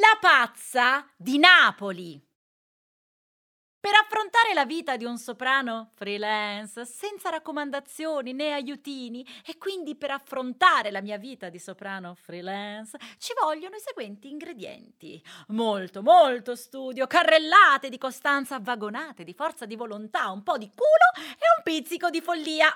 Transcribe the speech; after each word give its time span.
La 0.00 0.16
pazza 0.20 1.10
di 1.16 1.38
Napoli. 1.38 2.24
Per 3.80 3.92
affrontare 3.94 4.54
la 4.54 4.64
vita 4.64 4.96
di 4.96 5.04
un 5.04 5.18
soprano 5.18 5.90
freelance, 5.94 6.84
senza 6.84 7.30
raccomandazioni 7.30 8.32
né 8.32 8.52
aiutini, 8.52 9.26
e 9.44 9.58
quindi 9.58 9.96
per 9.96 10.12
affrontare 10.12 10.92
la 10.92 11.00
mia 11.00 11.18
vita 11.18 11.48
di 11.48 11.58
soprano 11.58 12.14
freelance, 12.14 12.96
ci 13.18 13.32
vogliono 13.40 13.74
i 13.74 13.80
seguenti 13.80 14.30
ingredienti. 14.30 15.20
Molto, 15.48 16.00
molto 16.00 16.54
studio, 16.54 17.08
carrellate 17.08 17.88
di 17.88 17.98
costanza, 17.98 18.60
vagonate 18.60 19.24
di 19.24 19.34
forza 19.34 19.64
di 19.64 19.74
volontà, 19.74 20.30
un 20.30 20.44
po' 20.44 20.58
di 20.58 20.68
culo 20.68 21.26
e 21.32 21.44
un 21.56 21.62
pizzico 21.64 22.08
di 22.08 22.20
follia. 22.20 22.68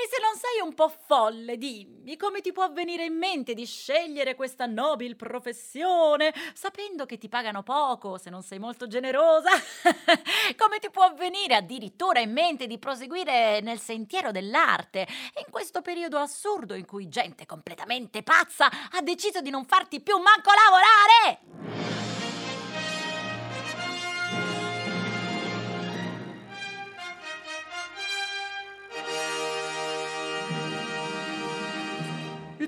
E 0.00 0.06
se 0.08 0.22
non 0.22 0.36
sei 0.36 0.64
un 0.64 0.74
po' 0.74 0.88
folle, 0.88 1.58
dimmi 1.58 2.16
come 2.16 2.40
ti 2.40 2.52
può 2.52 2.70
venire 2.70 3.04
in 3.04 3.18
mente 3.18 3.52
di 3.52 3.66
scegliere 3.66 4.36
questa 4.36 4.64
nobile 4.64 5.16
professione, 5.16 6.32
sapendo 6.54 7.04
che 7.04 7.18
ti 7.18 7.28
pagano 7.28 7.64
poco 7.64 8.16
se 8.16 8.30
non 8.30 8.44
sei 8.44 8.60
molto 8.60 8.86
generosa? 8.86 9.50
come 10.56 10.78
ti 10.78 10.88
può 10.90 11.12
venire 11.14 11.56
addirittura 11.56 12.20
in 12.20 12.30
mente 12.30 12.68
di 12.68 12.78
proseguire 12.78 13.60
nel 13.60 13.80
sentiero 13.80 14.30
dell'arte, 14.30 15.00
in 15.44 15.50
questo 15.50 15.82
periodo 15.82 16.18
assurdo 16.18 16.74
in 16.74 16.86
cui 16.86 17.08
gente 17.08 17.44
completamente 17.44 18.22
pazza 18.22 18.70
ha 18.92 19.02
deciso 19.02 19.40
di 19.40 19.50
non 19.50 19.64
farti 19.64 20.00
più 20.00 20.16
manco 20.18 20.52
lavorare? 20.54 22.17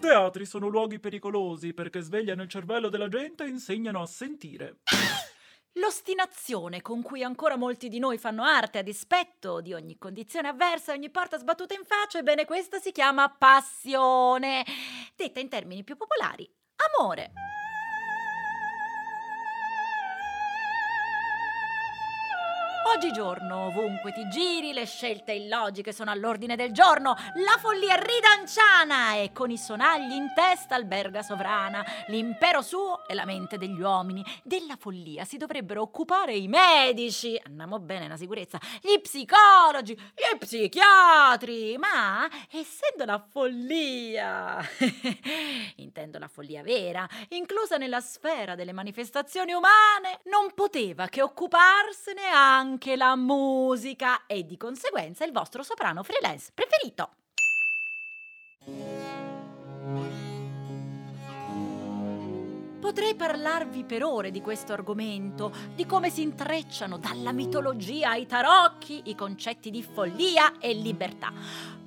I 0.01 0.03
teatri 0.03 0.47
sono 0.47 0.69
luoghi 0.69 0.99
pericolosi 0.99 1.75
perché 1.75 2.01
svegliano 2.01 2.41
il 2.41 2.49
cervello 2.49 2.89
della 2.89 3.09
gente 3.09 3.45
e 3.45 3.49
insegnano 3.49 4.01
a 4.01 4.07
sentire. 4.07 4.79
L'ostinazione 5.73 6.81
con 6.81 7.03
cui 7.03 7.23
ancora 7.23 7.57
molti 7.57 7.91
di 7.91 7.99
noi 7.99 8.17
fanno 8.17 8.43
arte 8.43 8.79
a 8.79 8.83
dispetto 8.83 9.61
di 9.61 9.75
ogni 9.75 9.99
condizione 9.99 10.49
avversa 10.49 10.93
e 10.93 10.97
ogni 10.97 11.11
porta 11.11 11.37
sbattuta 11.37 11.75
in 11.75 11.85
faccia, 11.85 12.19
ebbene 12.19 12.47
questa 12.47 12.79
si 12.79 12.93
chiama 12.93 13.29
passione. 13.29 14.65
Detta 15.15 15.39
in 15.39 15.51
termini 15.51 15.85
più 15.85 15.99
popolari, 15.99 16.51
amore. 16.97 17.33
Oggigiorno, 22.93 23.67
ovunque 23.67 24.13
ti 24.13 24.29
giri, 24.29 24.73
le 24.73 24.85
scelte 24.85 25.33
illogiche 25.33 25.93
sono 25.93 26.11
all'ordine 26.11 26.57
del 26.57 26.73
giorno, 26.73 27.15
la 27.37 27.57
follia 27.61 27.95
ridanciana 27.95 29.15
e 29.15 29.31
con 29.33 29.49
i 29.49 29.57
sonagli 29.57 30.13
in 30.13 30.33
testa 30.35 30.75
alberga 30.75 31.23
sovrana. 31.23 31.85
L'impero 32.09 32.63
suo 32.63 33.07
è 33.07 33.15
la 33.15 33.25
mente 33.25 33.59
degli 33.59 33.81
uomini. 33.81 34.25
Della 34.43 34.77
follia 34.77 35.25
si 35.25 35.37
dovrebbero 35.37 35.83
occupare 35.83 36.35
i 36.35 36.49
medici, 36.49 37.41
andiamo 37.47 37.79
bene, 37.79 38.07
una 38.07 38.17
sicurezza, 38.17 38.59
gli 38.83 39.01
psicologi, 39.01 39.95
gli 39.95 40.37
psichiatri, 40.37 41.79
ma 41.79 42.29
essendo 42.51 43.05
la 43.05 43.25
follia, 43.25 44.59
intendo 45.77 46.19
la 46.19 46.29
follia 46.29 46.63
vera, 46.63 47.09
inclusa 47.29 47.77
nella 47.77 48.01
sfera 48.01 48.57
delle 48.57 48.73
manifestazioni 48.73 49.53
umane, 49.53 50.21
non 50.25 50.53
poteva 50.55 51.07
che 51.07 51.23
occuparsene 51.23 52.27
anche 52.27 52.80
anche 52.81 52.97
la 52.97 53.15
musica 53.15 54.25
e 54.25 54.47
di 54.47 54.57
conseguenza 54.57 55.27
il 55.27 55.33
vostro 55.33 55.63
soprano 55.63 56.03
freelance 56.03 56.51
preferito. 56.55 57.11
Potrei 62.81 63.15
parlarvi 63.15 63.85
per 63.85 64.03
ore 64.03 64.31
di 64.31 64.41
questo 64.41 64.73
argomento, 64.73 65.53
di 65.75 65.85
come 65.85 66.09
si 66.09 66.23
intrecciano 66.23 66.97
dalla 66.97 67.33
mitologia 67.33 68.13
ai 68.13 68.25
tarocchi 68.25 69.03
i 69.05 69.15
concetti 69.15 69.71
di 69.71 69.83
follia 69.83 70.59
e 70.59 70.73
libertà. 70.73 71.33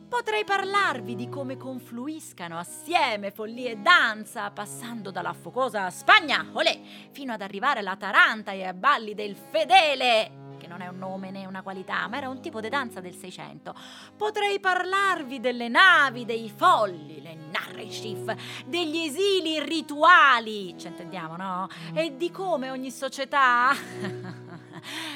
Potrei 0.08 0.44
parlarvi 0.44 1.16
di 1.16 1.28
come 1.28 1.58
confluiscano 1.58 2.60
assieme 2.60 3.32
follia 3.32 3.72
e 3.72 3.78
danza, 3.78 4.52
passando 4.52 5.10
dalla 5.10 5.34
focosa 5.34 5.90
Spagna, 5.90 6.52
olè, 6.54 6.80
fino 7.10 7.34
ad 7.34 7.42
arrivare 7.42 7.80
alla 7.80 7.96
Taranta 7.96 8.52
e 8.52 8.64
ai 8.64 8.74
balli 8.76 9.16
del 9.16 9.36
fedele 9.36 10.42
che 10.64 10.70
non 10.70 10.82
è 10.82 10.88
un 10.88 10.98
nome 10.98 11.30
né 11.30 11.46
una 11.46 11.62
qualità, 11.62 12.08
ma 12.08 12.18
era 12.18 12.30
un 12.30 12.40
tipo 12.40 12.62
di 12.62 12.70
danza 12.70 13.02
del 13.02 13.16
Seicento. 13.16 13.76
Potrei 14.16 14.62
parlarvi 14.62 15.42
delle 15.42 15.68
navi, 15.68 16.24
dei 16.24 16.50
folli, 16.50 17.22
le 17.22 17.36
narrative, 17.52 18.38
degli 18.66 19.00
esili 19.00 19.60
rituali, 19.60 20.74
ci 20.78 20.88
intendiamo, 20.88 21.36
no? 21.36 21.68
E 21.94 22.16
di 22.16 22.32
come 22.32 22.70
ogni 22.70 22.92
società 22.92 23.76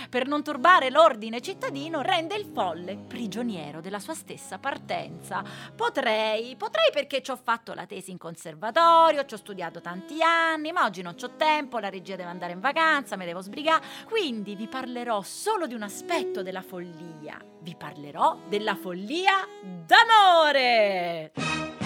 per 0.09 0.28
non 0.28 0.44
turbare 0.44 0.90
l'ordine 0.90 1.41
cittadino, 1.41 2.01
rende 2.01 2.35
il 2.35 2.50
folle 2.53 2.97
prigioniero 2.97 3.81
della 3.81 4.00
sua 4.00 4.13
stessa 4.13 4.57
partenza. 4.57 5.44
Potrei, 5.75 6.56
potrei 6.56 6.90
perché 6.91 7.22
ci 7.22 7.31
ho 7.31 7.35
fatto 7.35 7.73
la 7.73 7.85
tesi 7.85 8.12
in 8.12 8.18
conservatorio, 8.18 9.25
ci 9.25 9.34
ho 9.34 9.38
studiato 9.38 9.81
tanti 9.81 10.22
anni, 10.22 10.72
ma 10.72 10.85
oggi 10.85 11.01
non 11.01 11.16
ho 11.19 11.35
tempo, 11.35 11.79
la 11.79 11.90
regia 11.90 12.16
deve 12.16 12.29
andare 12.29 12.53
in 12.53 12.59
vacanza, 12.59 13.16
me 13.16 13.25
devo 13.25 13.41
sbrigare, 13.41 13.84
quindi 14.06 14.56
vi 14.56 14.68
parlerò 14.68 15.22
solo 15.22 15.68
di 15.68 15.73
un 15.73 15.84
aspetto 15.84 16.41
della 16.41 16.62
follia. 16.62 17.38
Vi 17.59 17.75
parlerò 17.75 18.38
della 18.47 18.75
follia 18.75 19.45
d'amore! 19.62 21.76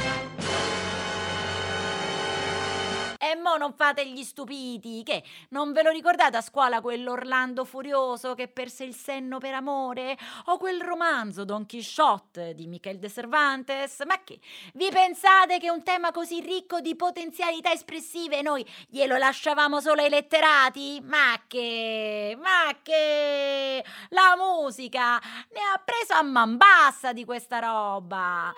E 3.24 3.36
mo 3.36 3.56
non 3.56 3.74
fate 3.74 4.04
gli 4.08 4.24
stupiti, 4.24 5.04
che 5.04 5.24
non 5.50 5.74
ve 5.74 5.84
lo 5.84 5.92
ricordate 5.92 6.38
a 6.38 6.42
scuola 6.42 6.82
quell'Orlando 6.82 7.66
furioso 7.66 8.34
che 8.34 8.48
perse 8.48 8.84
il 8.84 8.96
senno 8.96 9.38
per 9.38 9.54
amore? 9.54 10.18
O 10.46 10.58
quel 10.58 10.82
romanzo 10.82 11.46
Don 11.46 11.68
Quixote 11.68 12.56
di 12.56 12.66
Michel 12.66 12.98
de 12.98 13.12
Cervantes? 13.12 14.02
Ma 14.08 14.24
che? 14.24 14.40
Vi 14.74 14.90
pensate 14.90 15.59
che 15.59 15.70
un 15.70 15.84
tema 15.84 16.12
così 16.12 16.40
ricco 16.40 16.80
di 16.80 16.96
potenzialità 16.96 17.72
espressive 17.72 18.42
noi 18.42 18.68
glielo 18.88 19.18
lasciavamo 19.18 19.80
solo 19.80 20.02
ai 20.02 20.09
letterati? 20.09 21.00
Ma 21.03 21.40
che? 21.46 22.36
Ma 22.42 22.76
che? 22.82 23.86
La 24.09 24.36
musica 24.36 25.20
ne 25.20 25.59
ha 25.72 25.80
preso 25.86 26.14
a 26.14 26.24
man 26.24 26.58
bassa 26.58 27.14
di 27.14 27.24
questa 27.24 27.59
roba. 27.59 28.52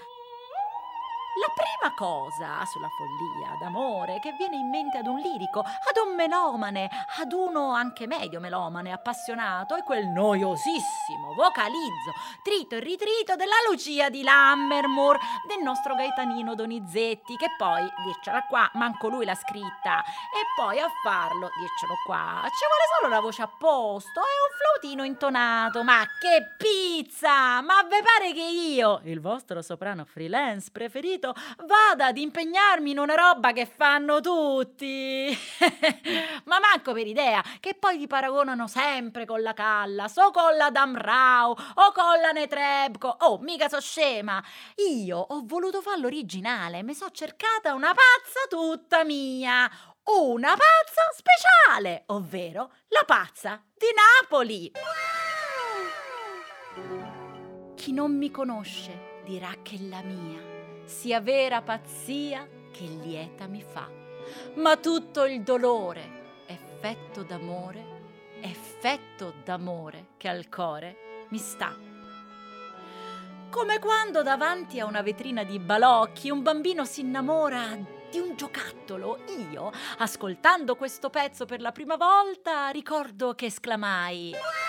La 1.36 1.52
prima 1.56 1.94
cosa 1.96 2.64
sulla 2.66 2.90
follia 2.90 3.58
d'amore 3.60 4.20
che 4.20 4.34
viene 4.34 4.56
in 4.58 4.70
mente 4.70 5.00
ad 5.00 5.08
un 5.08 5.18
lirico, 5.18 5.62
ad 5.62 5.98
un 6.06 6.16
melomane, 6.16 6.90
ad 7.20 7.32
uno 7.32 7.72
anche 7.72 8.06
medio 8.06 8.40
melomane, 8.40 8.92
appassionato, 8.92 9.76
è 9.76 9.84
quel 9.84 10.08
noiosissimo 10.10 11.23
vocalizzo, 11.34 12.14
trito 12.42 12.76
e 12.76 12.80
ritrito 12.80 13.36
della 13.36 13.56
Lucia 13.70 14.10
di 14.10 14.24
Lammermoor, 14.24 15.18
del 15.48 15.62
nostro 15.62 15.96
Gaetanino 15.96 16.56
Donizetti, 16.56 17.36
che 17.36 17.48
poi, 17.58 17.88
dircela 18.06 18.46
qua, 18.48 18.70
manco 18.74 19.08
lui 19.08 19.26
l'ha 19.26 19.36
scritta, 19.36 20.02
e 20.02 20.42
poi 20.56 20.80
a 20.80 20.88
farlo, 21.04 21.50
dircelo 21.60 21.96
qua, 22.06 22.42
ci 22.44 22.66
vuole 22.66 22.86
solo 22.98 23.14
la 23.14 23.20
voce 23.20 23.42
a 23.42 23.48
posto 23.48 24.20
e 24.20 24.36
un 24.44 24.58
flautino 24.58 25.04
intonato, 25.04 25.84
ma 25.84 26.06
che 26.20 26.56
pizza! 26.58 27.62
Ma 27.62 27.84
ve 27.84 28.02
pare 28.02 28.34
che 28.34 28.44
io, 28.44 29.02
il 29.04 29.20
vostro 29.20 29.62
soprano 29.62 30.06
freelance 30.06 30.70
preferito, 30.72 31.34
vada 31.66 32.08
ad 32.08 32.18
impegnarmi 32.18 32.92
in 32.92 33.00
una 33.00 33.16
roba 33.16 33.52
che 33.52 33.66
fanno 33.66 34.22
tutti. 34.22 35.38
Ma 36.74 36.80
manco 36.80 36.94
per 36.94 37.06
idea 37.06 37.44
che 37.60 37.76
poi 37.76 38.00
ti 38.00 38.08
paragonano 38.08 38.68
sempre 38.68 39.26
con 39.26 39.44
la 39.44 39.54
Callas 39.54 40.18
o 40.18 40.32
con 40.32 40.58
la 40.58 40.72
Damrau 40.72 41.52
o 41.52 41.92
con 41.94 42.20
la 42.20 42.32
Netrebko. 42.32 43.18
Oh, 43.20 43.38
mica 43.38 43.70
so 43.70 43.80
scema. 43.80 44.44
Io 44.78 45.20
ho 45.20 45.42
voluto 45.44 45.82
fare 45.82 46.00
l'originale, 46.00 46.82
mi 46.82 46.96
so 46.96 47.12
cercata 47.12 47.76
una 47.76 47.94
pazza 47.94 48.48
tutta 48.50 49.04
mia. 49.04 49.70
Una 50.06 50.50
pazza 50.50 51.04
speciale, 51.16 52.06
ovvero 52.08 52.72
la 52.88 53.04
pazza 53.06 53.62
di 53.78 53.88
Napoli. 54.22 54.72
Chi 57.76 57.94
non 57.94 58.18
mi 58.18 58.32
conosce 58.32 59.22
dirà 59.24 59.54
che 59.62 59.78
la 59.80 60.02
mia 60.02 60.42
sia 60.86 61.22
vera 61.22 61.62
pazzia 61.62 62.48
che 62.72 62.86
lieta 62.86 63.46
mi 63.46 63.62
fa. 63.62 63.88
Ma 64.56 64.76
tutto 64.78 65.26
il 65.26 65.44
dolore 65.44 66.22
effetto 66.84 67.24
d'amore, 67.24 67.86
effetto 68.42 69.36
d'amore 69.46 70.08
che 70.18 70.28
al 70.28 70.50
core 70.50 71.26
mi 71.30 71.38
sta. 71.38 71.74
Come 73.50 73.80
quando 73.80 74.22
davanti 74.22 74.82
a 74.82 74.86
una 74.86 75.02
vetrina 75.02 75.46
di 75.46 75.60
balocchi 75.60 76.30
un 76.30 76.42
bambino 76.42 76.84
si 76.84 77.00
innamora 77.00 77.78
di 78.12 78.20
un 78.20 78.36
giocattolo, 78.36 79.20
io, 79.50 79.72
ascoltando 80.00 80.76
questo 80.76 81.10
pezzo 81.10 81.46
per 81.46 81.62
la 81.62 81.72
prima 81.72 81.96
volta, 81.96 82.68
ricordo 82.68 83.34
che 83.34 83.46
esclamai 83.46 84.32
Mio! 84.32 84.63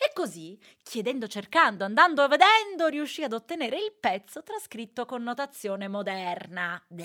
E 0.00 0.12
così, 0.14 0.56
chiedendo, 0.84 1.26
cercando, 1.26 1.84
andando 1.84 2.28
vedendo, 2.28 2.86
riuscì 2.86 3.24
ad 3.24 3.32
ottenere 3.32 3.78
il 3.78 3.92
pezzo 3.98 4.44
trascritto 4.44 5.04
con 5.06 5.24
notazione 5.24 5.88
moderna. 5.88 6.80
Beh, 6.86 7.04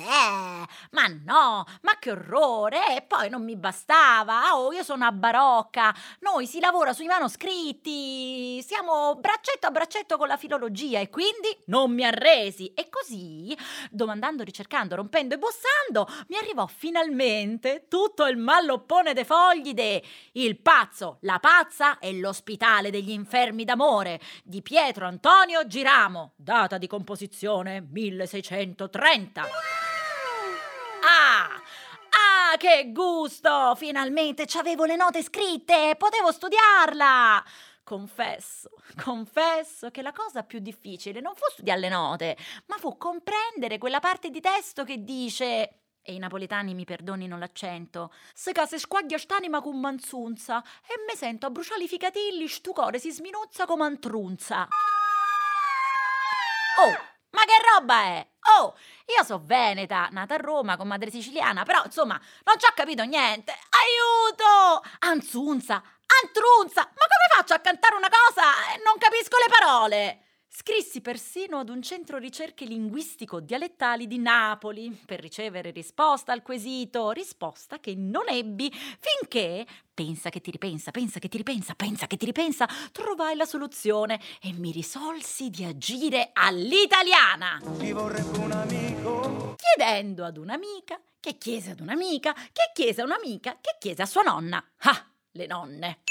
ma 0.91 1.07
no, 1.25 1.65
ma 1.81 1.97
che 1.97 2.11
orrore! 2.11 2.95
E 2.95 3.01
poi 3.01 3.29
non 3.29 3.43
mi 3.43 3.55
bastava. 3.55 4.53
Oh, 4.53 4.71
io 4.71 4.83
sono 4.83 5.05
a 5.05 5.11
barocca. 5.11 5.91
Noi 6.19 6.45
si 6.45 6.59
lavora 6.59 6.93
sui 6.93 7.07
manoscritti. 7.07 8.61
Siamo 8.61 9.15
braccetto 9.15 9.65
a 9.65 9.71
braccetto 9.71 10.15
con 10.17 10.27
la 10.27 10.37
filologia 10.37 10.99
e 10.99 11.09
quindi 11.09 11.57
non 11.65 11.91
mi 11.91 12.05
arresi. 12.05 12.75
E 12.75 12.89
così, 12.89 13.57
domandando, 13.89 14.43
ricercando, 14.43 14.93
rompendo 14.95 15.33
e 15.33 15.39
bussando, 15.39 16.07
mi 16.27 16.37
arrivò 16.37 16.67
finalmente 16.67 17.87
tutto 17.87 18.27
il 18.27 18.37
malloppone 18.37 19.13
dei 19.13 19.25
fogli 19.25 19.73
de 19.73 20.03
Il 20.33 20.59
pazzo, 20.59 21.17
la 21.21 21.39
pazza 21.39 21.97
e 21.97 22.13
l'ospitale 22.13 22.82
Tribunale 22.83 22.89
degli 22.89 23.11
infermi 23.11 23.63
d'amore 23.63 24.19
di 24.43 24.61
Pietro 24.61 25.05
Antonio 25.05 25.65
Giramo, 25.65 26.33
data 26.35 26.77
di 26.77 26.87
composizione 26.87 27.85
1630. 27.89 29.41
Ah! 31.01 31.61
Ah, 32.09 32.57
che 32.57 32.91
gusto! 32.91 33.75
Finalmente 33.75 34.45
c'avevo 34.45 34.83
le 34.85 34.95
note 34.95 35.23
scritte, 35.23 35.95
potevo 35.97 36.31
studiarla! 36.31 37.43
Confesso, 37.83 38.69
confesso 39.01 39.89
che 39.89 40.01
la 40.01 40.11
cosa 40.11 40.43
più 40.43 40.59
difficile 40.59 41.21
non 41.21 41.35
fu 41.35 41.43
studiare 41.51 41.79
le 41.79 41.89
note, 41.89 42.37
ma 42.67 42.77
fu 42.77 42.97
comprendere 42.97 43.77
quella 43.77 43.99
parte 43.99 44.29
di 44.29 44.39
testo 44.39 44.83
che 44.83 45.03
dice 45.03 45.82
e 46.03 46.13
i 46.13 46.19
napoletani 46.19 46.73
mi 46.73 46.83
perdonino 46.83 47.37
l'accento, 47.37 48.13
se 48.33 48.51
ca 48.51 48.65
se 48.65 48.77
squaglia 48.77 49.17
st'anima 49.17 49.61
con 49.61 49.79
manzunza 49.79 50.61
e 50.85 50.95
me 51.07 51.15
sento 51.15 51.45
a 51.45 51.49
bruciare 51.49 51.83
i 51.83 51.87
ficatilli, 51.87 52.47
stu 52.47 52.73
core 52.73 52.99
si 52.99 53.11
sminuzza 53.11 53.65
come 53.65 53.85
antrunza. 53.85 54.67
Oh, 56.79 56.91
ma 57.29 57.41
che 57.45 57.53
roba 57.71 58.01
è? 58.01 58.27
Oh, 58.59 58.75
io 59.15 59.23
so 59.23 59.41
veneta, 59.43 60.09
nata 60.11 60.35
a 60.35 60.37
Roma 60.37 60.75
con 60.75 60.87
madre 60.87 61.09
siciliana, 61.09 61.63
però 61.63 61.81
insomma 61.85 62.19
non 62.43 62.59
ci 62.59 62.65
ho 62.65 62.73
capito 62.75 63.03
niente. 63.03 63.51
Aiuto! 63.51 64.83
Anzunza, 64.99 65.81
antrunza, 66.21 66.81
ma 66.81 67.05
come 67.07 67.35
faccio 67.35 67.53
a 67.53 67.59
cantare 67.59 67.95
una 67.95 68.09
cosa 68.09 68.73
e 68.73 68.81
non 68.83 68.97
capisco 68.97 69.37
le 69.37 69.47
parole? 69.49 70.22
Scrissi 70.55 71.01
persino 71.01 71.57
ad 71.57 71.69
un 71.69 71.81
centro 71.81 72.19
ricerche 72.19 72.65
linguistico-dialettali 72.65 74.05
di 74.05 74.19
Napoli 74.19 74.95
per 75.03 75.19
ricevere 75.19 75.71
risposta 75.71 76.31
al 76.31 76.43
quesito, 76.43 77.09
risposta 77.09 77.79
che 77.79 77.95
non 77.95 78.29
ebbi 78.29 78.71
finché, 78.71 79.65
pensa 79.91 80.29
che 80.29 80.41
ti 80.41 80.51
ripensa, 80.51 80.91
pensa 80.91 81.17
che 81.17 81.27
ti 81.27 81.37
ripensa, 81.37 81.73
pensa 81.73 82.05
che 82.05 82.17
ti 82.17 82.25
ripensa, 82.25 82.69
trovai 82.91 83.35
la 83.35 83.45
soluzione 83.45 84.21
e 84.43 84.53
mi 84.53 84.69
risolsi 84.69 85.49
di 85.49 85.63
agire 85.63 86.29
all'italiana. 86.33 87.59
Ci 87.79 87.91
vorrebbe 87.91 88.37
un 88.37 88.51
amico. 88.51 89.55
Chiedendo 89.57 90.23
ad 90.23 90.37
un'amica, 90.37 91.01
che 91.19 91.35
chiese 91.39 91.71
ad 91.71 91.79
un'amica, 91.79 92.31
che 92.31 92.69
chiese 92.75 93.01
a 93.01 93.05
un'amica, 93.05 93.57
che 93.59 93.75
chiese 93.79 94.03
a 94.03 94.05
sua 94.05 94.21
nonna. 94.21 94.63
Ah, 94.81 95.03
le 95.31 95.47
nonne. 95.47 96.03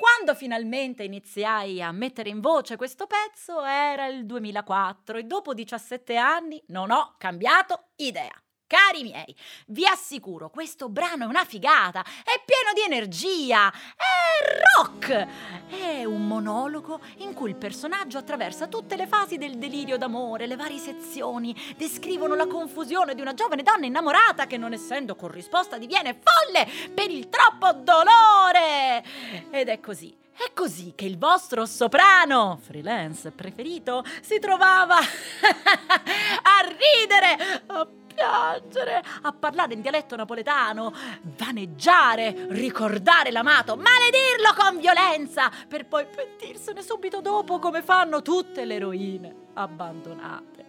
Quando 0.00 0.34
finalmente 0.34 1.02
iniziai 1.02 1.82
a 1.82 1.92
mettere 1.92 2.30
in 2.30 2.40
voce 2.40 2.76
questo 2.76 3.06
pezzo 3.06 3.62
era 3.62 4.06
il 4.06 4.24
2004 4.24 5.18
e 5.18 5.24
dopo 5.24 5.52
17 5.52 6.16
anni 6.16 6.58
non 6.68 6.90
ho 6.90 7.16
cambiato 7.18 7.88
idea. 7.96 8.32
Cari 8.70 9.02
miei, 9.02 9.34
vi 9.66 9.84
assicuro, 9.84 10.48
questo 10.48 10.88
brano 10.88 11.24
è 11.24 11.26
una 11.26 11.44
figata, 11.44 12.02
è 12.02 12.40
pieno 12.44 12.72
di 12.72 12.82
energia, 12.82 13.68
è 13.68 14.78
rock! 14.78 15.26
È 15.68 16.04
un 16.04 16.28
monologo 16.28 17.00
in 17.16 17.34
cui 17.34 17.50
il 17.50 17.56
personaggio 17.56 18.18
attraversa 18.18 18.68
tutte 18.68 18.94
le 18.94 19.08
fasi 19.08 19.38
del 19.38 19.58
delirio 19.58 19.98
d'amore, 19.98 20.46
le 20.46 20.54
varie 20.54 20.78
sezioni, 20.78 21.52
descrivono 21.76 22.36
la 22.36 22.46
confusione 22.46 23.16
di 23.16 23.20
una 23.20 23.34
giovane 23.34 23.64
donna 23.64 23.86
innamorata 23.86 24.46
che 24.46 24.56
non 24.56 24.72
essendo 24.72 25.16
corrisposta 25.16 25.76
diviene 25.76 26.16
folle 26.22 26.64
per 26.94 27.10
il 27.10 27.28
troppo 27.28 27.72
dolore. 27.72 29.02
Ed 29.50 29.68
è 29.68 29.80
così. 29.80 30.16
È 30.32 30.52
così 30.54 30.92
che 30.94 31.06
il 31.06 31.18
vostro 31.18 31.66
soprano 31.66 32.60
freelance 32.62 33.32
preferito 33.32 34.04
si 34.22 34.38
trovava 34.38 34.96
a 35.02 36.66
ridere, 36.66 37.98
piangere, 38.12 39.02
a 39.22 39.32
parlare 39.32 39.74
in 39.74 39.80
dialetto 39.80 40.16
napoletano, 40.16 40.92
vaneggiare, 41.22 42.46
ricordare 42.50 43.30
l'amato, 43.30 43.76
maledirlo 43.76 44.54
con 44.56 44.78
violenza, 44.78 45.50
per 45.68 45.86
poi 45.86 46.06
pentirsene 46.06 46.82
subito 46.82 47.20
dopo 47.20 47.58
come 47.58 47.82
fanno 47.82 48.22
tutte 48.22 48.64
le 48.64 48.74
eroine 48.74 49.34
abbandonate. 49.54 50.66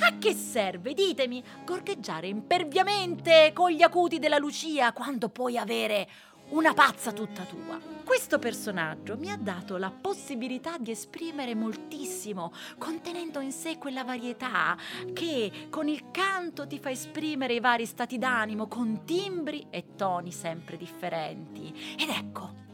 A 0.00 0.18
che 0.18 0.34
serve, 0.34 0.92
ditemi, 0.92 1.42
gorgheggiare 1.64 2.26
imperviamente 2.26 3.52
con 3.54 3.70
gli 3.70 3.82
acuti 3.82 4.18
della 4.18 4.38
Lucia 4.38 4.92
quando 4.92 5.28
puoi 5.28 5.56
avere 5.56 6.08
una 6.50 6.74
pazza 6.74 7.12
tutta 7.12 7.42
tua. 7.44 7.80
Questo 8.04 8.38
personaggio 8.38 9.16
mi 9.16 9.30
ha 9.30 9.36
dato 9.36 9.76
la 9.76 9.90
possibilità 9.90 10.78
di 10.78 10.92
esprimere 10.92 11.54
moltissimo, 11.56 12.52
contenendo 12.78 13.40
in 13.40 13.50
sé 13.50 13.78
quella 13.78 14.04
varietà 14.04 14.76
che 15.12 15.66
con 15.70 15.88
il 15.88 16.10
canto 16.12 16.66
ti 16.66 16.78
fa 16.78 16.90
esprimere 16.90 17.54
i 17.54 17.60
vari 17.60 17.84
stati 17.84 18.16
d'animo 18.16 18.68
con 18.68 19.04
timbri 19.04 19.66
e 19.70 19.96
toni 19.96 20.30
sempre 20.30 20.76
differenti. 20.76 21.96
Ed 21.98 22.08
ecco, 22.08 22.65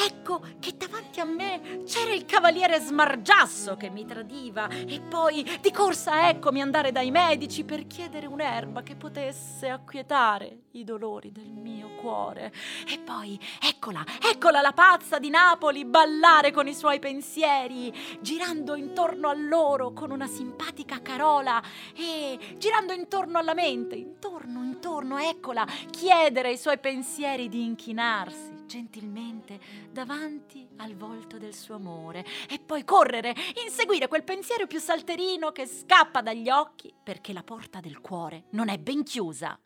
Ecco 0.00 0.40
che 0.60 0.76
davanti 0.76 1.18
a 1.18 1.24
me 1.24 1.82
c'era 1.84 2.12
il 2.12 2.24
cavaliere 2.24 2.78
smargiasso 2.78 3.76
che 3.76 3.90
mi 3.90 4.04
tradiva 4.06 4.68
e 4.68 5.00
poi 5.00 5.58
di 5.60 5.72
corsa 5.72 6.28
eccomi 6.28 6.60
andare 6.60 6.92
dai 6.92 7.10
medici 7.10 7.64
per 7.64 7.88
chiedere 7.88 8.26
un'erba 8.26 8.82
che 8.82 8.94
potesse 8.94 9.68
acquietare 9.68 10.66
i 10.72 10.84
dolori 10.84 11.32
del 11.32 11.50
mio 11.50 11.88
cuore. 12.00 12.52
E 12.86 12.98
poi 12.98 13.40
eccola, 13.60 14.04
eccola 14.22 14.60
la 14.60 14.72
pazza 14.72 15.18
di 15.18 15.30
Napoli 15.30 15.84
ballare 15.84 16.52
con 16.52 16.68
i 16.68 16.74
suoi 16.74 17.00
pensieri, 17.00 17.92
girando 18.20 18.76
intorno 18.76 19.28
a 19.28 19.34
loro 19.34 19.92
con 19.92 20.12
una 20.12 20.28
simpatica 20.28 21.02
carola 21.02 21.60
e 21.96 22.38
girando 22.56 22.92
intorno 22.92 23.38
alla 23.38 23.54
mente, 23.54 23.96
intorno, 23.96 24.62
intorno, 24.62 25.18
eccola, 25.18 25.66
chiedere 25.90 26.50
ai 26.50 26.58
suoi 26.58 26.78
pensieri 26.78 27.48
di 27.48 27.64
inchinarsi 27.64 28.57
gentilmente 28.68 29.58
davanti 29.90 30.68
al 30.76 30.94
volto 30.94 31.38
del 31.38 31.54
suo 31.54 31.74
amore 31.74 32.24
e 32.48 32.60
poi 32.60 32.84
correre, 32.84 33.34
inseguire 33.64 34.06
quel 34.06 34.22
pensiero 34.22 34.68
più 34.68 34.78
salterino 34.78 35.50
che 35.50 35.66
scappa 35.66 36.20
dagli 36.20 36.48
occhi 36.48 36.94
perché 37.02 37.32
la 37.32 37.42
porta 37.42 37.80
del 37.80 38.00
cuore 38.00 38.44
non 38.50 38.68
è 38.68 38.78
ben 38.78 39.02
chiusa. 39.02 39.58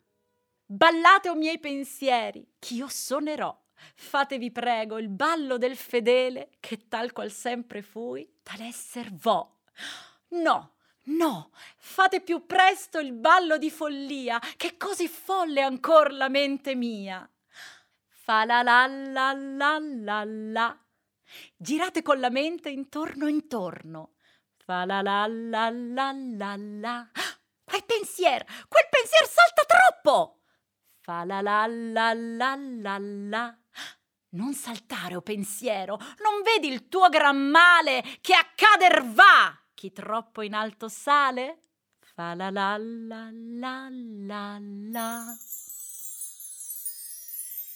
Ballate 0.65 1.29
o 1.29 1.35
miei 1.35 1.59
pensieri, 1.59 2.43
ch'io 2.57 2.87
sonerò. 2.87 3.55
Fatevi 3.95 4.51
prego 4.51 4.97
il 4.97 5.09
ballo 5.09 5.57
del 5.57 5.75
fedele 5.75 6.51
che 6.59 6.87
tal 6.87 7.11
qual 7.11 7.31
sempre 7.31 7.81
fui, 7.81 8.27
tal 8.41 8.61
esser 8.61 9.13
vo. 9.13 9.59
No, 10.29 10.73
No, 11.05 11.51
fate 11.75 12.21
più 12.21 12.45
presto 12.45 12.97
il 12.99 13.11
ballo 13.11 13.57
di 13.57 13.69
follia, 13.69 14.39
che 14.55 14.77
così 14.77 15.09
folle 15.09 15.61
ancor 15.61 16.13
la 16.13 16.29
mente 16.29 16.75
mia. 16.75 17.29
Fa 18.25 18.45
la 18.45 18.61
la 18.63 18.87
la 18.87 19.33
la 19.33 19.79
la 19.81 20.23
la. 20.23 20.79
Girate 21.57 22.01
con 22.01 22.21
la 22.21 22.29
mente 22.29 22.69
intorno 22.69 23.27
intorno. 23.27 24.13
Fa 24.63 24.85
la 24.85 25.01
la 25.01 25.27
la 25.27 25.69
la 25.69 26.13
la 26.13 26.55
la. 26.55 27.11
Quel 27.65 27.83
pensiero, 27.83 28.45
quel 28.69 28.87
pensiero 28.89 29.27
salta 29.27 29.63
troppo. 29.67 30.39
Fa 31.01 31.25
la 31.25 31.41
la 31.41 31.67
la 31.67 32.13
la 32.13 32.55
la 32.55 32.97
la. 32.97 33.57
Non 34.29 34.53
saltare, 34.53 35.15
o 35.15 35.17
oh 35.17 35.21
pensiero, 35.21 35.97
non 35.97 36.41
vedi 36.45 36.71
il 36.71 36.87
tuo 36.87 37.09
gran 37.09 37.35
male 37.37 38.01
che 38.21 38.33
accader 38.33 39.03
va 39.11 39.53
chi 39.73 39.91
troppo 39.91 40.41
in 40.43 40.53
alto 40.53 40.87
sale? 40.87 41.59
Fa 42.15 42.35
la 42.35 42.49
la 42.49 42.77
la 42.77 43.29
la 43.33 43.89
la 43.91 44.57
la. 44.61 45.35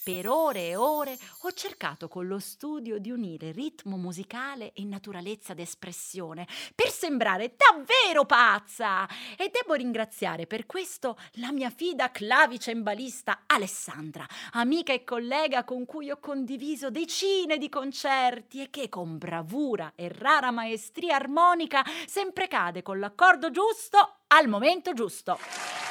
Per 0.08 0.26
ore 0.26 0.68
e 0.68 0.74
ore 0.74 1.18
ho 1.40 1.52
cercato 1.52 2.08
con 2.08 2.26
lo 2.26 2.38
studio 2.38 2.98
di 2.98 3.10
unire 3.10 3.52
ritmo 3.52 3.98
musicale 3.98 4.72
e 4.72 4.82
naturalezza 4.84 5.52
d'espressione 5.52 6.46
per 6.74 6.88
sembrare 6.88 7.54
davvero 7.54 8.24
pazza 8.24 9.06
e 9.36 9.50
devo 9.52 9.74
ringraziare 9.74 10.46
per 10.46 10.64
questo 10.64 11.18
la 11.32 11.52
mia 11.52 11.68
fida 11.68 12.10
clavicembalista 12.10 13.42
Alessandra, 13.44 14.26
amica 14.52 14.94
e 14.94 15.04
collega 15.04 15.64
con 15.64 15.84
cui 15.84 16.10
ho 16.10 16.16
condiviso 16.16 16.88
decine 16.88 17.58
di 17.58 17.68
concerti 17.68 18.62
e 18.62 18.70
che 18.70 18.88
con 18.88 19.18
bravura 19.18 19.92
e 19.94 20.08
rara 20.08 20.50
maestria 20.50 21.16
armonica 21.16 21.84
sempre 22.06 22.48
cade 22.48 22.80
con 22.80 22.98
l'accordo 22.98 23.50
giusto 23.50 24.20
al 24.28 24.48
momento 24.48 24.94
giusto. 24.94 25.87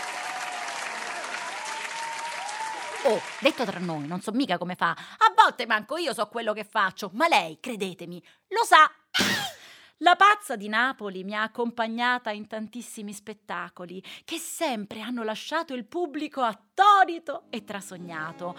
Oh, 3.03 3.21
detto 3.39 3.63
tra 3.63 3.79
noi, 3.79 4.07
non 4.07 4.21
so 4.21 4.31
mica 4.31 4.57
come 4.57 4.75
fa. 4.75 4.89
A 4.89 5.33
volte 5.35 5.65
manco 5.65 5.97
io 5.97 6.13
so 6.13 6.27
quello 6.27 6.53
che 6.53 6.63
faccio, 6.63 7.11
ma 7.13 7.27
lei, 7.27 7.59
credetemi, 7.59 8.21
lo 8.49 8.63
sa. 8.65 8.91
La 10.01 10.15
pazza 10.15 10.55
di 10.55 10.67
Napoli 10.67 11.23
mi 11.23 11.33
ha 11.33 11.41
accompagnata 11.41 12.29
in 12.29 12.45
tantissimi 12.45 13.13
spettacoli 13.13 14.03
che 14.25 14.37
sempre 14.37 15.01
hanno 15.01 15.23
lasciato 15.23 15.73
il 15.73 15.85
pubblico 15.85 16.41
attonito 16.41 17.45
e 17.49 17.63
trasognato, 17.63 18.55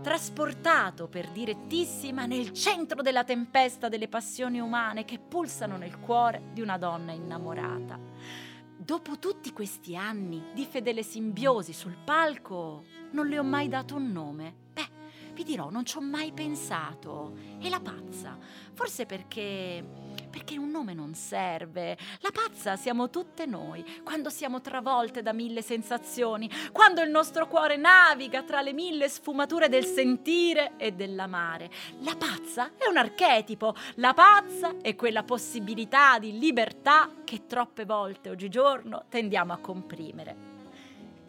trasportato 0.00 1.08
per 1.08 1.28
direttissima 1.30 2.26
nel 2.26 2.52
centro 2.52 3.02
della 3.02 3.24
tempesta 3.24 3.88
delle 3.88 4.06
passioni 4.06 4.60
umane 4.60 5.04
che 5.04 5.18
pulsano 5.18 5.76
nel 5.76 5.98
cuore 5.98 6.50
di 6.52 6.60
una 6.60 6.78
donna 6.78 7.10
innamorata. 7.10 8.49
Dopo 8.90 9.20
tutti 9.20 9.52
questi 9.52 9.94
anni 9.94 10.46
di 10.52 10.64
fedele 10.64 11.04
simbiosi 11.04 11.72
sul 11.72 11.96
palco, 12.04 12.82
non 13.12 13.28
le 13.28 13.38
ho 13.38 13.44
mai 13.44 13.68
dato 13.68 13.94
un 13.94 14.10
nome. 14.10 14.52
Beh, 14.72 14.88
vi 15.32 15.44
dirò, 15.44 15.70
non 15.70 15.84
ci 15.84 15.96
ho 15.96 16.00
mai 16.00 16.32
pensato. 16.32 17.36
E 17.60 17.68
la 17.68 17.78
pazza? 17.78 18.36
Forse 18.72 19.06
perché 19.06 20.09
perché 20.30 20.56
un 20.56 20.70
nome 20.70 20.94
non 20.94 21.14
serve. 21.14 21.98
La 22.20 22.30
pazza 22.32 22.76
siamo 22.76 23.10
tutte 23.10 23.46
noi, 23.46 23.84
quando 24.02 24.30
siamo 24.30 24.60
travolte 24.60 25.22
da 25.22 25.32
mille 25.32 25.62
sensazioni, 25.62 26.50
quando 26.72 27.02
il 27.02 27.10
nostro 27.10 27.46
cuore 27.48 27.76
naviga 27.76 28.42
tra 28.42 28.60
le 28.62 28.72
mille 28.72 29.08
sfumature 29.08 29.68
del 29.68 29.84
sentire 29.84 30.72
e 30.76 30.92
dell'amare. 30.92 31.70
La 32.00 32.14
pazza 32.16 32.70
è 32.76 32.86
un 32.88 32.96
archetipo, 32.96 33.74
la 33.96 34.14
pazza 34.14 34.76
è 34.80 34.94
quella 34.94 35.22
possibilità 35.22 36.18
di 36.18 36.38
libertà 36.38 37.10
che 37.24 37.46
troppe 37.46 37.84
volte 37.84 38.30
oggigiorno 38.30 39.04
tendiamo 39.08 39.52
a 39.52 39.58
comprimere. 39.58 40.59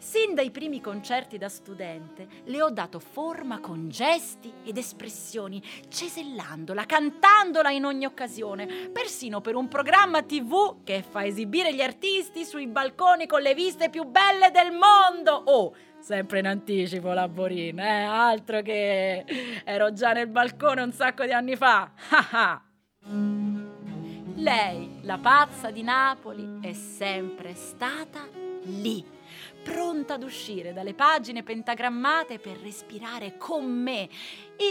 Sin 0.02 0.34
dai 0.34 0.50
primi 0.50 0.80
concerti 0.80 1.38
da 1.38 1.48
studente 1.48 2.26
le 2.46 2.60
ho 2.60 2.70
dato 2.70 2.98
forma 2.98 3.60
con 3.60 3.88
gesti 3.88 4.52
ed 4.64 4.76
espressioni, 4.76 5.62
cesellandola, 5.88 6.86
cantandola 6.86 7.70
in 7.70 7.84
ogni 7.84 8.04
occasione, 8.04 8.66
persino 8.92 9.40
per 9.40 9.54
un 9.54 9.68
programma 9.68 10.24
tv 10.24 10.82
che 10.82 11.04
fa 11.08 11.24
esibire 11.24 11.72
gli 11.72 11.80
artisti 11.80 12.44
sui 12.44 12.66
balconi 12.66 13.28
con 13.28 13.42
le 13.42 13.54
viste 13.54 13.90
più 13.90 14.02
belle 14.02 14.50
del 14.50 14.72
mondo. 14.72 15.40
Oh, 15.44 15.72
sempre 16.00 16.40
in 16.40 16.48
anticipo 16.48 17.12
la 17.12 17.28
Borina, 17.28 17.84
eh? 17.84 18.02
altro 18.02 18.60
che 18.60 19.24
ero 19.64 19.92
già 19.92 20.12
nel 20.12 20.26
balcone 20.26 20.82
un 20.82 20.92
sacco 20.92 21.24
di 21.24 21.32
anni 21.32 21.54
fa. 21.54 21.92
Lei, 24.34 24.98
la 25.02 25.18
pazza 25.18 25.70
di 25.70 25.84
Napoli, 25.84 26.58
è 26.60 26.72
sempre 26.72 27.54
stata 27.54 28.50
lì 28.64 29.04
pronta 29.62 30.14
ad 30.14 30.22
uscire 30.24 30.72
dalle 30.72 30.94
pagine 30.94 31.42
pentagrammate 31.42 32.38
per 32.38 32.58
respirare 32.58 33.36
con 33.36 33.64
me, 33.64 34.08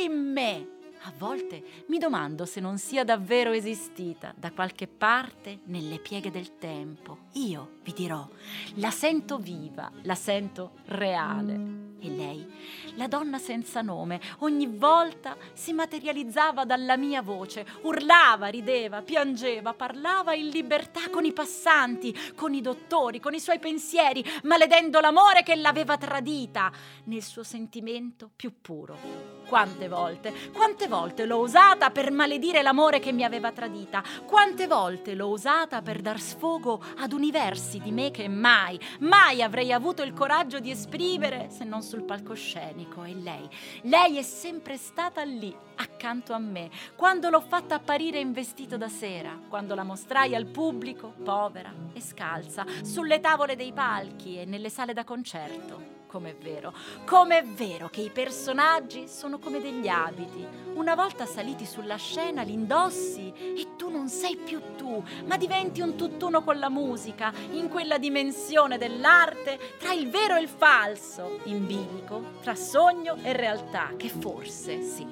in 0.03 0.31
me. 0.31 0.79
A 1.03 1.13
volte 1.17 1.63
mi 1.87 1.97
domando 1.97 2.45
se 2.45 2.59
non 2.59 2.77
sia 2.77 3.03
davvero 3.03 3.51
esistita 3.51 4.33
da 4.37 4.51
qualche 4.51 4.87
parte 4.87 5.61
nelle 5.63 5.97
pieghe 5.97 6.29
del 6.29 6.59
tempo. 6.59 7.29
Io, 7.33 7.77
vi 7.81 7.91
dirò, 7.91 8.27
la 8.75 8.91
sento 8.91 9.39
viva, 9.39 9.91
la 10.03 10.13
sento 10.13 10.73
reale. 10.85 11.79
E 12.03 12.09
lei, 12.09 12.47
la 12.95 13.07
donna 13.07 13.39
senza 13.39 13.81
nome, 13.81 14.21
ogni 14.39 14.67
volta 14.67 15.35
si 15.53 15.73
materializzava 15.73 16.65
dalla 16.65 16.97
mia 16.97 17.23
voce, 17.23 17.65
urlava, 17.81 18.47
rideva, 18.47 19.01
piangeva, 19.01 19.73
parlava 19.73 20.35
in 20.35 20.49
libertà 20.49 21.09
con 21.09 21.25
i 21.25 21.33
passanti, 21.33 22.15
con 22.35 22.53
i 22.53 22.61
dottori, 22.61 23.19
con 23.19 23.33
i 23.33 23.39
suoi 23.39 23.57
pensieri, 23.57 24.23
maledendo 24.43 24.99
l'amore 24.99 25.41
che 25.41 25.55
l'aveva 25.55 25.97
tradita 25.97 26.71
nel 27.05 27.23
suo 27.23 27.43
sentimento 27.43 28.29
più 28.35 28.61
puro. 28.61 29.30
Quante 29.51 29.89
volte, 29.89 30.33
quante 30.53 30.87
volte 30.87 31.25
l'ho 31.25 31.39
usata 31.39 31.89
per 31.89 32.09
maledire 32.09 32.61
l'amore 32.61 32.99
che 32.99 33.11
mi 33.11 33.25
aveva 33.25 33.51
tradita, 33.51 34.01
quante 34.25 34.65
volte 34.65 35.13
l'ho 35.13 35.27
usata 35.27 35.81
per 35.81 35.99
dar 35.99 36.21
sfogo 36.21 36.81
ad 36.99 37.11
universi 37.11 37.81
di 37.81 37.91
me 37.91 38.11
che 38.11 38.29
mai, 38.29 38.79
mai 38.99 39.41
avrei 39.41 39.73
avuto 39.73 40.03
il 40.03 40.13
coraggio 40.13 40.61
di 40.61 40.71
esprimere 40.71 41.49
se 41.49 41.65
non 41.65 41.81
sul 41.81 42.03
palcoscenico. 42.03 43.03
E 43.03 43.13
lei, 43.13 43.49
lei 43.81 44.17
è 44.17 44.21
sempre 44.21 44.77
stata 44.77 45.21
lì, 45.23 45.53
accanto 45.75 46.31
a 46.31 46.39
me, 46.39 46.69
quando 46.95 47.29
l'ho 47.29 47.41
fatta 47.41 47.75
apparire 47.75 48.19
in 48.19 48.31
vestito 48.31 48.77
da 48.77 48.87
sera, 48.87 49.37
quando 49.49 49.75
la 49.75 49.83
mostrai 49.83 50.33
al 50.33 50.45
pubblico, 50.45 51.13
povera 51.25 51.73
e 51.91 51.99
scalza, 51.99 52.65
sulle 52.83 53.19
tavole 53.19 53.57
dei 53.57 53.73
palchi 53.73 54.39
e 54.39 54.45
nelle 54.45 54.69
sale 54.69 54.93
da 54.93 55.03
concerto. 55.03 56.00
Com'è 56.11 56.35
vero, 56.35 56.73
com'è 57.05 57.41
vero 57.41 57.87
che 57.87 58.01
i 58.01 58.09
personaggi 58.09 59.07
sono 59.07 59.39
come 59.39 59.61
degli 59.61 59.87
abiti. 59.87 60.45
Una 60.73 60.93
volta 60.93 61.25
saliti 61.25 61.65
sulla 61.65 61.95
scena 61.95 62.41
li 62.41 62.51
indossi 62.51 63.31
e 63.33 63.77
tu 63.77 63.89
non 63.89 64.09
sei 64.09 64.35
più 64.35 64.75
tu, 64.75 65.01
ma 65.25 65.37
diventi 65.37 65.79
un 65.79 65.95
tutt'uno 65.95 66.43
con 66.43 66.59
la 66.59 66.67
musica, 66.67 67.31
in 67.51 67.69
quella 67.69 67.97
dimensione 67.97 68.77
dell'arte 68.77 69.57
tra 69.79 69.93
il 69.93 70.09
vero 70.09 70.35
e 70.35 70.41
il 70.41 70.49
falso, 70.49 71.39
in 71.45 71.65
bilico 71.65 72.39
tra 72.41 72.55
sogno 72.55 73.15
e 73.21 73.31
realtà, 73.31 73.93
che 73.95 74.09
forse, 74.09 74.81
sì, 74.81 75.07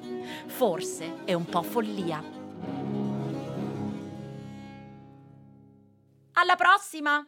forse 0.48 1.24
è 1.24 1.32
un 1.32 1.46
po' 1.46 1.62
follia. 1.62 2.22
Alla 6.32 6.56
prossima! 6.56 7.26